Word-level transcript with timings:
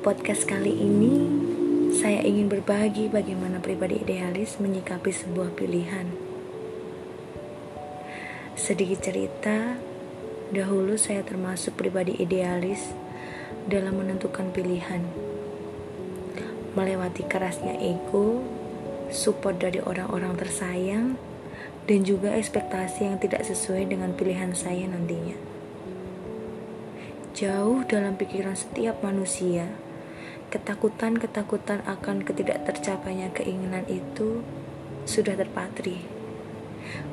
podcast 0.00 0.48
kali 0.48 0.72
ini 0.80 1.28
saya 1.92 2.24
ingin 2.24 2.48
berbagi 2.48 3.12
bagaimana 3.12 3.60
pribadi 3.60 4.00
idealis 4.00 4.56
menyikapi 4.56 5.12
sebuah 5.12 5.52
pilihan. 5.52 6.08
Sedikit 8.56 9.04
cerita, 9.04 9.76
dahulu 10.56 10.96
saya 10.96 11.20
termasuk 11.20 11.76
pribadi 11.76 12.16
idealis 12.16 12.96
dalam 13.68 14.00
menentukan 14.00 14.48
pilihan. 14.56 15.04
Melewati 16.72 17.28
kerasnya 17.28 17.76
ego, 17.76 18.40
support 19.12 19.60
dari 19.60 19.84
orang-orang 19.84 20.32
tersayang, 20.40 21.20
dan 21.84 22.00
juga 22.08 22.32
ekspektasi 22.40 23.04
yang 23.04 23.20
tidak 23.20 23.44
sesuai 23.44 23.92
dengan 23.92 24.16
pilihan 24.16 24.56
saya 24.56 24.88
nantinya. 24.88 25.36
Jauh 27.36 27.84
dalam 27.84 28.16
pikiran 28.16 28.56
setiap 28.56 29.04
manusia, 29.04 29.89
ketakutan-ketakutan 30.50 31.86
akan 31.86 32.26
ketidaktercapainya 32.26 33.30
keinginan 33.30 33.86
itu 33.86 34.42
sudah 35.06 35.38
terpatri. 35.38 36.04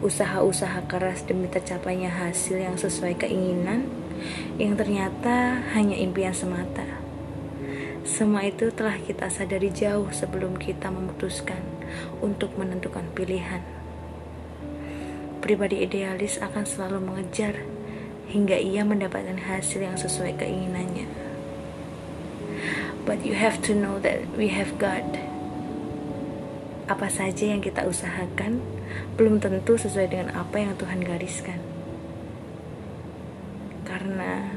Usaha-usaha 0.00 0.88
keras 0.88 1.28
demi 1.28 1.46
tercapainya 1.46 2.08
hasil 2.08 2.56
yang 2.56 2.80
sesuai 2.80 3.20
keinginan 3.20 3.86
yang 4.56 4.74
ternyata 4.74 5.60
hanya 5.76 5.94
impian 6.00 6.32
semata. 6.32 6.88
Semua 8.02 8.46
itu 8.48 8.72
telah 8.72 8.96
kita 8.98 9.28
sadari 9.28 9.68
jauh 9.68 10.08
sebelum 10.08 10.56
kita 10.56 10.88
memutuskan 10.88 11.60
untuk 12.24 12.56
menentukan 12.56 13.04
pilihan 13.12 13.76
pribadi 15.46 15.86
idealis 15.86 16.42
akan 16.42 16.66
selalu 16.66 17.06
mengejar 17.06 17.62
hingga 18.26 18.58
ia 18.58 18.82
mendapatkan 18.82 19.38
hasil 19.38 19.78
yang 19.78 19.94
sesuai 19.94 20.34
keinginannya. 20.42 21.05
But 23.06 23.22
you 23.22 23.38
have 23.38 23.62
to 23.70 23.72
know 23.72 24.02
that 24.02 24.34
we 24.34 24.50
have 24.50 24.82
God. 24.82 25.06
Apa 26.90 27.06
saja 27.06 27.54
yang 27.54 27.62
kita 27.62 27.86
usahakan 27.86 28.58
belum 29.14 29.38
tentu 29.38 29.78
sesuai 29.78 30.10
dengan 30.10 30.34
apa 30.34 30.58
yang 30.58 30.74
Tuhan 30.74 31.06
gariskan. 31.06 31.62
Karena 33.86 34.50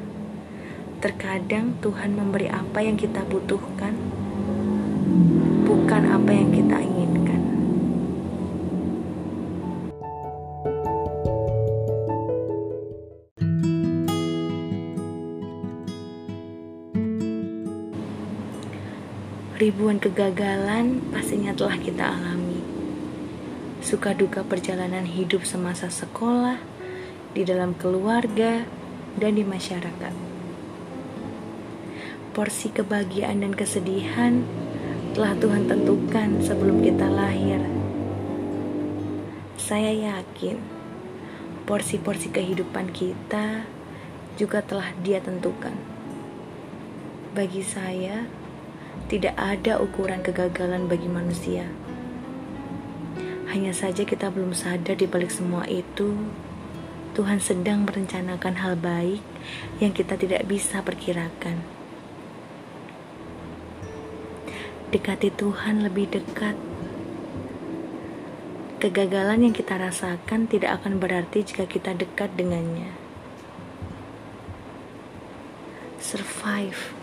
terkadang 0.98 1.78
Tuhan 1.78 2.18
memberi 2.18 2.50
apa 2.50 2.82
yang 2.82 2.98
kita 2.98 3.22
butuhkan, 3.30 3.94
bukan 5.70 6.04
apa 6.10 6.32
yang 6.34 6.50
kita 6.50 6.89
Ribuan 19.60 20.00
kegagalan 20.00 21.04
pastinya 21.12 21.52
telah 21.52 21.76
kita 21.76 22.16
alami. 22.16 22.64
Suka 23.84 24.16
duka 24.16 24.40
perjalanan 24.40 25.04
hidup 25.04 25.44
semasa 25.44 25.92
sekolah, 25.92 26.56
di 27.36 27.44
dalam 27.44 27.76
keluarga, 27.76 28.64
dan 29.20 29.36
di 29.36 29.44
masyarakat. 29.44 30.16
Porsi 32.32 32.72
kebahagiaan 32.72 33.44
dan 33.44 33.52
kesedihan 33.52 34.48
telah 35.12 35.36
Tuhan 35.36 35.68
tentukan 35.68 36.40
sebelum 36.40 36.80
kita 36.80 37.12
lahir. 37.12 37.60
Saya 39.60 39.92
yakin 39.92 40.56
porsi-porsi 41.68 42.32
kehidupan 42.32 42.96
kita 42.96 43.68
juga 44.40 44.64
telah 44.64 44.96
Dia 45.04 45.20
tentukan. 45.20 45.76
Bagi 47.36 47.60
saya, 47.60 48.39
tidak 49.10 49.34
ada 49.42 49.82
ukuran 49.82 50.22
kegagalan 50.22 50.86
bagi 50.86 51.10
manusia. 51.10 51.66
Hanya 53.50 53.74
saja 53.74 54.06
kita 54.06 54.30
belum 54.30 54.54
sadar 54.54 54.94
di 54.94 55.10
balik 55.10 55.34
semua 55.34 55.66
itu, 55.66 56.14
Tuhan 57.18 57.42
sedang 57.42 57.90
merencanakan 57.90 58.62
hal 58.62 58.78
baik 58.78 59.26
yang 59.82 59.98
kita 59.98 60.14
tidak 60.14 60.46
bisa 60.46 60.86
perkirakan. 60.86 61.58
Dekati 64.94 65.34
Tuhan 65.34 65.82
lebih 65.82 66.14
dekat. 66.14 66.54
Kegagalan 68.78 69.50
yang 69.50 69.56
kita 69.58 69.76
rasakan 69.82 70.46
tidak 70.46 70.86
akan 70.86 71.02
berarti 71.02 71.42
jika 71.42 71.66
kita 71.66 71.98
dekat 71.98 72.30
dengannya. 72.38 72.94
Survive 75.98 76.99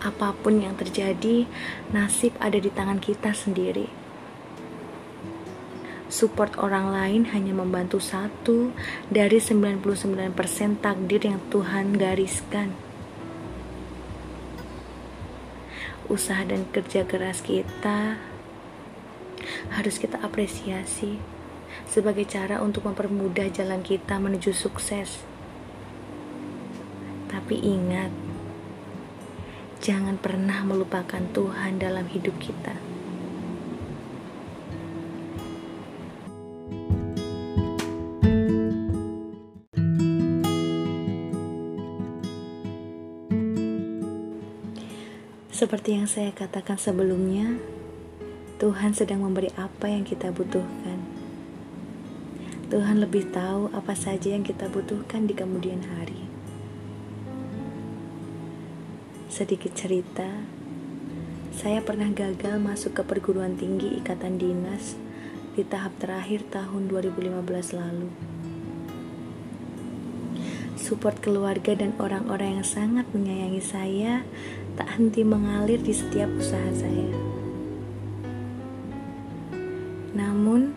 apa 0.00 0.36
pun 0.36 0.60
yang 0.60 0.76
terjadi, 0.76 1.48
nasib 1.92 2.36
ada 2.40 2.56
di 2.56 2.68
tangan 2.68 3.00
kita 3.00 3.32
sendiri. 3.32 4.06
Support 6.06 6.62
orang 6.62 6.94
lain 6.94 7.22
hanya 7.34 7.50
membantu 7.50 7.98
satu 7.98 8.70
dari 9.10 9.42
99% 9.42 9.90
takdir 10.78 11.22
yang 11.26 11.42
Tuhan 11.50 11.98
gariskan. 11.98 12.70
Usaha 16.06 16.46
dan 16.46 16.62
kerja 16.70 17.02
keras 17.02 17.42
kita 17.42 18.22
harus 19.74 19.98
kita 19.98 20.22
apresiasi 20.22 21.18
sebagai 21.90 22.22
cara 22.24 22.62
untuk 22.62 22.86
mempermudah 22.86 23.50
jalan 23.50 23.82
kita 23.82 24.22
menuju 24.22 24.54
sukses. 24.54 25.22
Tapi 27.26 27.58
ingat, 27.58 28.14
Jangan 29.86 30.18
pernah 30.18 30.66
melupakan 30.66 31.22
Tuhan 31.30 31.78
dalam 31.78 32.10
hidup 32.10 32.34
kita. 32.42 32.74
Seperti 45.54 45.94
yang 45.94 46.10
saya 46.10 46.34
katakan 46.34 46.82
sebelumnya, 46.82 47.54
Tuhan 48.58 48.90
sedang 48.90 49.22
memberi 49.22 49.54
apa 49.54 49.86
yang 49.86 50.02
kita 50.02 50.34
butuhkan. 50.34 50.98
Tuhan 52.74 52.98
lebih 52.98 53.30
tahu 53.30 53.70
apa 53.70 53.94
saja 53.94 54.34
yang 54.34 54.42
kita 54.42 54.66
butuhkan 54.66 55.30
di 55.30 55.34
kemudian 55.38 55.86
hari. 55.94 56.25
Sedikit 59.36 59.76
cerita, 59.76 60.24
saya 61.52 61.84
pernah 61.84 62.08
gagal 62.08 62.56
masuk 62.56 62.96
ke 62.96 63.02
perguruan 63.04 63.52
tinggi 63.52 64.00
Ikatan 64.00 64.40
Dinas 64.40 64.96
di 65.52 65.60
tahap 65.60 65.92
terakhir 66.00 66.48
tahun 66.48 66.88
2015 66.88 67.76
lalu. 67.76 68.08
Support 70.80 71.20
keluarga 71.20 71.76
dan 71.76 71.92
orang-orang 72.00 72.56
yang 72.56 72.64
sangat 72.64 73.04
menyayangi 73.12 73.60
saya 73.60 74.24
tak 74.72 74.96
henti 74.96 75.20
mengalir 75.20 75.84
di 75.84 75.92
setiap 75.92 76.32
usaha 76.32 76.72
saya. 76.72 77.12
Namun, 80.16 80.72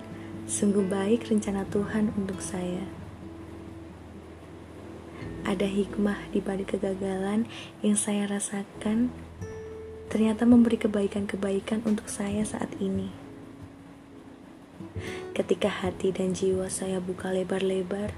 sungguh 0.52 0.84
baik 0.84 1.32
rencana 1.32 1.64
Tuhan 1.64 2.12
untuk 2.12 2.44
saya 2.44 2.84
ada 5.48 5.66
hikmah 5.66 6.30
di 6.30 6.44
balik 6.44 6.78
kegagalan 6.78 7.50
yang 7.82 7.96
saya 7.98 8.30
rasakan 8.30 9.10
ternyata 10.10 10.44
memberi 10.44 10.82
kebaikan-kebaikan 10.82 11.86
untuk 11.86 12.10
saya 12.10 12.42
saat 12.42 12.74
ini. 12.82 13.14
Ketika 15.38 15.70
hati 15.70 16.10
dan 16.10 16.34
jiwa 16.34 16.68
saya 16.68 16.98
buka 16.98 17.30
lebar-lebar, 17.30 18.12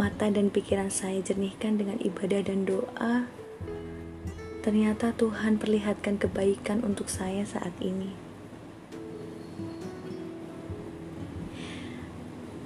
mata 0.00 0.32
dan 0.32 0.48
pikiran 0.48 0.88
saya 0.88 1.20
jernihkan 1.20 1.76
dengan 1.76 2.00
ibadah 2.00 2.40
dan 2.40 2.64
doa, 2.64 3.28
ternyata 4.64 5.12
Tuhan 5.12 5.60
perlihatkan 5.60 6.16
kebaikan 6.16 6.80
untuk 6.80 7.12
saya 7.12 7.44
saat 7.44 7.76
ini. 7.78 8.10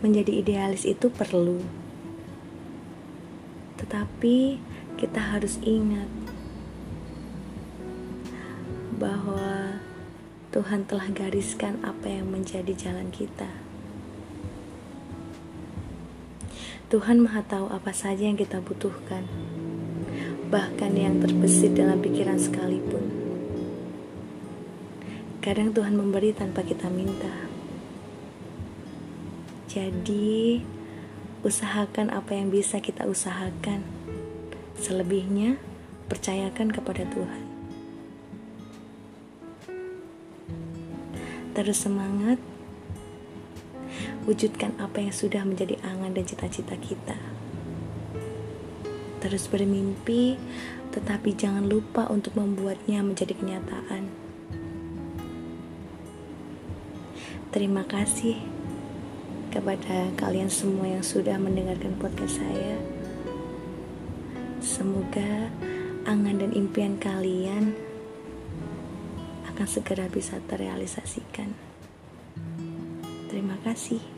Menjadi 0.05 0.31
idealis 0.38 0.87
itu 0.87 1.11
perlu 1.11 1.86
tetapi 3.87 4.59
kita 4.99 5.23
harus 5.23 5.62
ingat 5.62 6.11
bahwa 8.99 9.79
Tuhan 10.50 10.91
telah 10.91 11.06
gariskan 11.15 11.79
apa 11.87 12.11
yang 12.11 12.27
menjadi 12.27 12.75
jalan 12.75 13.15
kita. 13.15 13.47
Tuhan 16.91 17.23
Maha 17.23 17.47
Tahu 17.47 17.71
apa 17.71 17.94
saja 17.94 18.27
yang 18.27 18.35
kita 18.35 18.59
butuhkan, 18.59 19.23
bahkan 20.50 20.91
yang 20.91 21.23
terbesit 21.23 21.79
dalam 21.79 22.03
pikiran 22.03 22.43
sekalipun. 22.43 23.06
Kadang 25.38 25.71
Tuhan 25.71 25.94
memberi 25.94 26.35
tanpa 26.35 26.67
kita 26.67 26.91
minta. 26.91 27.31
Jadi, 29.71 30.59
usahakan 31.46 32.10
apa 32.10 32.34
yang 32.34 32.50
bisa 32.50 32.82
kita 32.82 33.06
usahakan. 33.06 33.87
Selebihnya, 34.82 35.62
percayakan 36.10 36.75
kepada 36.75 37.06
Tuhan. 37.06 37.44
Terus 41.54 41.78
semangat, 41.78 42.43
wujudkan 44.26 44.75
apa 44.82 45.06
yang 45.06 45.14
sudah 45.14 45.46
menjadi 45.46 45.78
angan 45.87 46.12
dan 46.12 46.26
cita-cita 46.26 46.75
kita. 46.76 47.16
Terus 49.22 49.46
bermimpi, 49.46 50.37
tetapi 50.90 51.32
jangan 51.32 51.64
lupa 51.64 52.10
untuk 52.10 52.34
membuatnya 52.34 53.00
menjadi 53.06 53.32
kenyataan. 53.38 54.10
Terima 57.54 57.88
kasih 57.88 58.56
kepada 59.56 60.12
kalian 60.20 60.53
semua 60.53 60.85
yang 60.85 61.00
sudah 61.00 61.41
mendengarkan 61.41 61.97
podcast 61.97 62.37
saya. 62.37 62.76
Semoga 64.61 65.49
angan 66.05 66.44
dan 66.44 66.53
impian 66.53 67.00
kalian 67.00 67.73
akan 69.49 69.64
segera 69.64 70.12
bisa 70.12 70.44
terrealisasikan. 70.44 71.56
Terima 73.32 73.56
kasih. 73.64 74.15